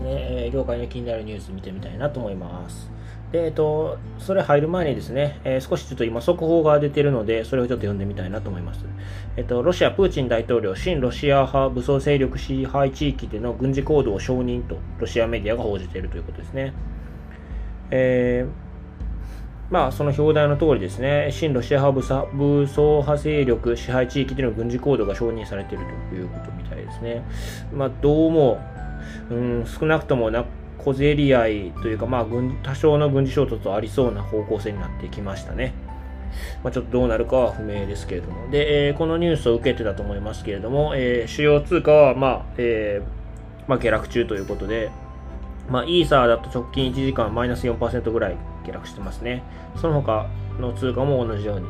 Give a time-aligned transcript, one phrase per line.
[0.00, 2.90] で、え業界の気になるニュース見てみたいなと思います。
[3.32, 8.84] で、えっと、それ入る前にですね、えー、少しちょっと今速報が出てるので、それをちょっと読んでみたいなと思います。
[9.36, 16.72] えっと、ロシア、プーチン大統領、親ロシア派武装勢力支配地域での軍事行動を承認と、ロシアメディアが報じているということですね。
[17.90, 18.65] えー、
[19.70, 27.24] まあ、その表題の通りですね、親ロシア派武装派勢力支配地域での軍事行動が承認されているということみたいですね。
[27.72, 28.60] まあ、どうも、
[29.28, 30.44] うん、少なくともな
[30.78, 35.74] 小競り合いというか、まあ軍、多少の軍事衝突ありそうな方向性になってきましたね。
[36.62, 38.48] まあ、ちょっとどうなるかは不明ですけれども。
[38.50, 44.90] で、えー、このニュースを受けてだと思いますけれども、えー、主要通貨は、まあ、えー、まあ、下落中ということで、
[45.68, 49.42] まあ、イーサーだと直近1時間マイナス4%ぐらい下落してますね。
[49.80, 50.28] その他
[50.60, 51.66] の通貨も同じように、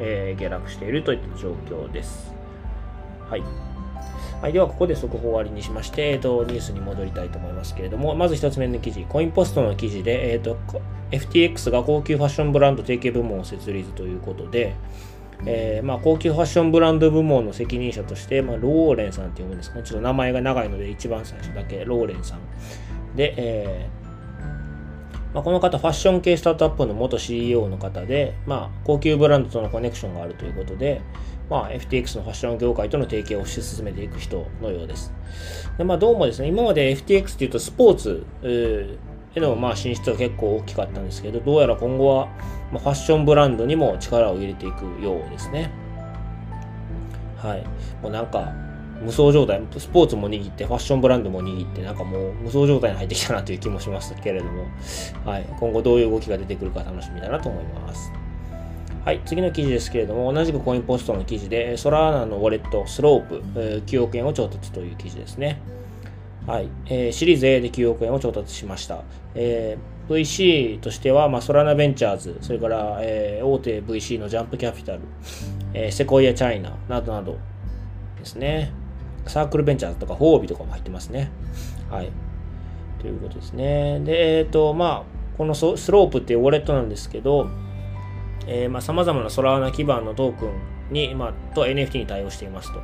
[0.00, 2.32] えー、下落しているといった状況です。
[3.28, 3.42] はい。
[4.42, 10.56] はい、では、ここで速報終わりにしまして、えーと、ニュースに戻りたいと思いますけれども、まず1つ目の記事、コインポストの記事で、えーと、
[11.10, 14.74] FTX が高級ファッションブランド提携部門を設立ということで、
[15.44, 19.82] えー、まあ、高級ファッションブランド部門の責任者として、まあ、ローレンさんって読むんですかね。
[19.84, 22.38] ちょっと名前が長いので、一番最初だけ、ローレンさん。
[23.16, 24.00] で、えー
[25.32, 31.02] まあ、この方、ファッション系スタートアップの元 CEO の方で、まあ、高級ブランドとのコネクションがあるということで、
[31.48, 35.12] まあ、FTX のファッション業界との提携を推し進めていく人のようです。
[35.78, 42.28] でまあ、どうもですね、今まで FTX というとスポーツへのまあ進出は結構大きかったんですけど、どうやら今後は
[42.72, 45.70] ファッションブランドにも力を入れていくようですね。
[47.36, 47.64] はい。
[48.02, 48.52] もうなんか、
[49.00, 54.66] 無双状態、スポーツも握って、ファッションブランドも握って、なんかもう無双状態に入ってきたなという気もしますけれども、
[55.24, 55.46] はい。
[55.58, 58.12] 今後どういう動きが出てくるか楽しみだなと思います。
[59.04, 65.58] はい、次の記事ですけれども、同じくコインポストの記事で、ソラーナのウォレット、スロープ、えー、9億円を調達という記事ですね。
[66.46, 69.02] はい、えー、シリーズ A で9億円を調達しました。
[69.34, 75.00] えー、VC としては、まあ、ソラーナベンチャーズ、それから、えー、大手 VC のジャンプキャピタル、
[75.72, 77.38] えー、セコイアチャイナなどなど
[78.18, 78.72] ですね。
[79.26, 81.30] サークルベンチャーとか、フォービとかも入ってますね。
[81.90, 82.10] はい。
[83.00, 84.00] ということですね。
[84.00, 87.48] で、えっ、ー、と、まあ、このスロープっていうウォレットなんですけど、
[88.46, 92.80] えー、まあ、様々なソラーナ基盤のトークンに、まあ、と NFT に対応していますと。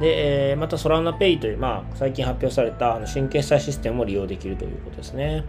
[0.00, 5.44] で、えー、またソラーナペイという、まあ、最近発表されたあの新決済システムも利用できるということですね。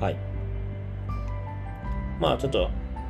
[0.00, 0.16] はい。
[2.20, 2.68] まあ、ちょっと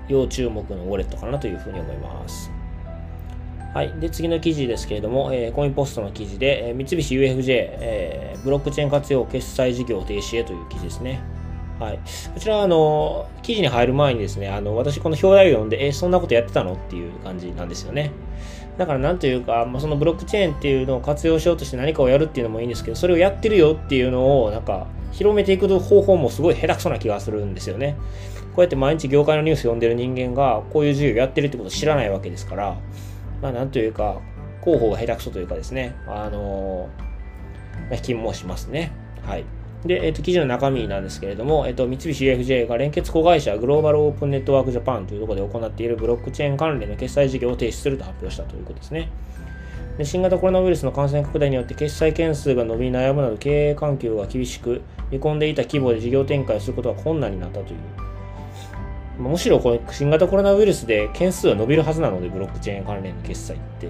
[0.09, 2.54] 要注目のウォレットかなというふうに思います。
[3.75, 3.93] はい。
[3.99, 11.21] で、次の記事ですけれども、えー、コインポストの記事で、えー、三菱 UFJ、えー、ブロックチェーン活用決済事業停止へという記事ですね。
[11.81, 11.99] はい。
[12.33, 18.13] こちらは、あの、記事に入る前にですね、あの、私この表題を読んで、え、そんなことやってたのっていう感じなんですよね。
[18.79, 27.97] だからなんというか、まあ、そのブロックチェーンっていうのを活用しようとして何かをやるっていうのもいいんですけど、それをやってるよっていうのを、なんか、広めていく方法もすごい下手くそな気がするんですよね。
[28.55, 32.77] こうやって毎日業界のニュース読んでる人間が、こういう授業やってるってことを知らないわけですから、
[33.45, 34.23] まあ、なんというか、
[34.63, 38.91] 広報が下手くそというかですね、あのー、気もしますね。
[39.23, 39.45] はい。
[39.85, 49.11] で、えっ、ー、と、記事の中身なんですけれども、えっ、ー、と、三菱 UFJ が連結子会社グローバルオープンネットワークジャパンというところで行っているブロックチェーン関連の決済事業を停止すると発表したということですね。
[49.99, 54.81] で新型コロナウイルスの感染拡大によって決済件数が伸び悩むなど経営環境が厳しく、
[55.11, 58.14] 見込んでいた規模で事業展開することが困難になったという。
[59.19, 63.89] むしろこれ新型コロナウイルスで件数は伸びるはずなので、ブロックチェーン関連の決済って。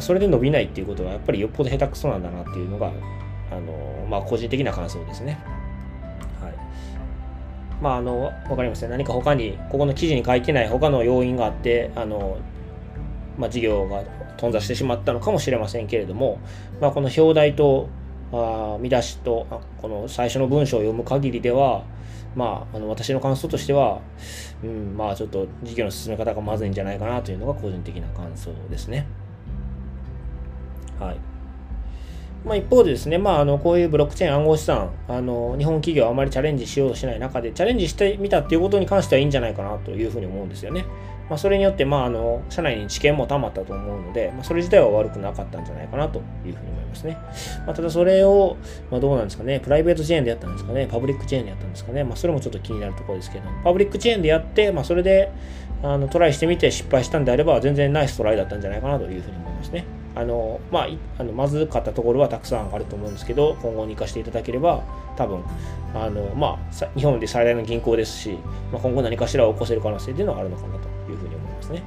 [0.00, 2.92] それで伸びないっていうことはやっぱりよっぽど下手くそなんだなっていうのが
[3.50, 5.38] あのまあ、個人的な感想ですね。
[6.40, 6.54] はい。
[7.80, 8.90] まあ、あの、わかりません。
[8.90, 12.38] 何か他に、ここの記事に書いてない他の要因があって、あの、
[13.38, 14.02] まあ、事業が
[14.36, 16.38] 頓挫してしまったのかもしれませんけれども、
[16.80, 17.88] まあ、この表題と、
[18.32, 21.84] あ見出しとあ、この最初の文章を読む限りでは、
[22.36, 24.02] まあ、あの私の感想としては、
[24.62, 29.06] うん、まあちょっと事業の進め方がまずいんじゃないかなというのが個人的な感想ですね。
[31.00, 31.16] はい。
[32.44, 40.84] まあ、一方でですね、まあ、あのこういうブロックチェーン暗号資産あの日本企業はあまりチャレンジしようとしない中でチャレンジしてみたっていうことに関してはいいんじゃないかなというふうに思うんですよね。
[41.28, 47.18] まあ、それによって、まあ、あの社内に知見もたまったと思うので、まあ、それ自体は悪くなかったんじゃないかなというふうに思いますね。
[47.66, 48.56] まあ、ただそれを、
[48.90, 55.30] まあ、どうなんですかね、プライベートチェーンでやったんですかね、パブリックチェーンでやったんですかね、まあ、それもちょっと気になるところですけど、パブリックチェーンでやって、まあ、それで
[55.82, 59.84] あのトライしてみて失敗したんであれば、全然ナイストライだったんじゃないかなというふうに思いますね。
[60.14, 60.88] あの、まあ、
[61.18, 64.82] あのまずかったところはたくさんあると思うんですけど、今後に生かしていただければ、
[65.16, 65.42] 多分、
[65.94, 68.38] あの、まあ、日本で最大の銀行ですし、
[68.72, 70.95] まあ、今後何かしらを起こせる可能性というのはあるのかなと
[71.68, 71.82] ですね。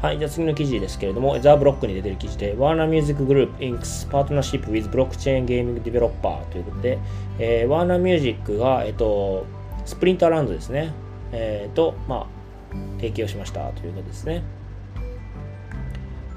[0.00, 6.98] はい、じゃあ次の記事ですけれども、ザ・ブロックに出てる記事で、Warner Music Group Inc.'s Partnership with Blockchain Gaming Developer ということで、
[7.38, 9.46] えー、Warner Music が、えっと、
[9.84, 10.92] スプリンターランドですね、
[11.30, 12.26] えー、と、ま
[12.72, 14.42] あ、提供しましたということですね。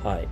[0.03, 0.27] はい。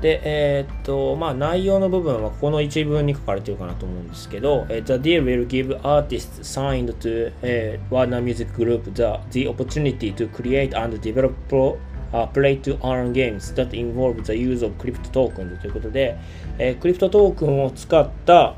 [0.00, 10.74] で、えー、っと、まあ、内容の部分はこの一文に書かれてるかなと思うんですけど、The deal will give artists signed to、uh, Warner Music Group the, the opportunity to create
[10.76, 11.78] and develop pro,
[12.12, 16.16] uh, play to earn games that involve the use of crypto tokens ということで、
[16.58, 18.56] えー、クリプトトークンを使った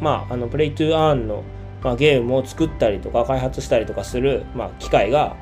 [0.00, 1.42] まあ、あの、プレイトゥーアーンの、
[1.82, 5.36] まあ、ゲームを作ったりとか開発したりとかする、まあ、機会が、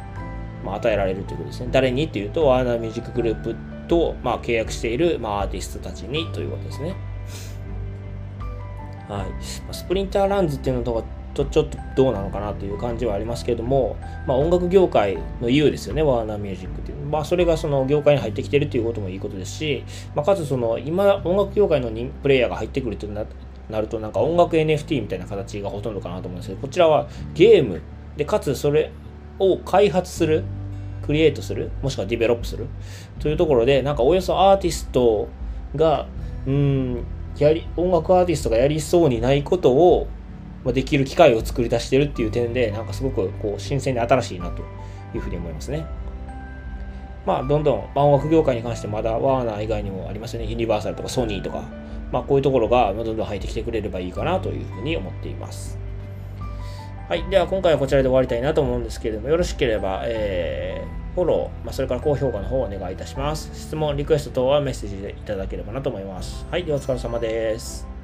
[0.65, 1.69] まあ、与えられるということですね。
[1.71, 6.95] 誰にっていうと、ワーナーミュージックグループと、まあ、契約している、まあ、アーティストたちにということですね。
[9.09, 9.27] はい。
[9.75, 11.05] スプリンターランズっていうのと
[11.37, 13.97] とちょっとどうなのかなという感じはありますけれども、
[14.27, 16.99] まあ、音楽業界の U ですよね、ワーナーミュージックっていう。
[17.07, 19.85] まあ、それがその業界に入ってきてるっていうこともいいことですし、
[20.15, 21.91] まあ、かつその今音楽業界の
[22.23, 23.25] プレイヤーが入ってくるってな
[23.69, 27.83] なるとなんか音楽 NFT みたいな形がほとんどかなと思うんですけど、こちらはゲーム
[28.17, 28.93] で、かつそれ
[29.39, 30.45] を開発する
[31.05, 32.67] クリエイトする、もしくはディベロップする？
[33.21, 35.29] というところで、なんかおよそアーティスト
[35.75, 36.07] が、
[36.47, 37.05] うん、
[37.39, 40.09] やり、音楽アーティストがやりそうにないことを、
[40.65, 44.63] まできる機会を作り出してるっていう点で、なんかすごくこう新鮮で新しいなと
[45.15, 45.87] いうふうに思いますね。
[47.25, 50.49] まあ、どんどん、ま、音楽業界に関してまだワーナー以外にもありますよね。
[50.49, 51.63] ユニバーサルとかソニーとか、
[52.13, 55.79] まあ、こういうところがどんどん入ってきてくれればいいかなというふうに思っています。
[57.09, 57.23] はい。
[57.31, 63.49] では、今回はこちらで終わりたいなと思うんですけれども、よろしければ、えー、フォロー、まあ、それから高評価の方をお願いいたします。
[63.55, 66.45] 質問、リクエスト等はメッセージでいただければなと思います。
[66.51, 66.65] はい。
[66.65, 67.96] では、お疲れ様です。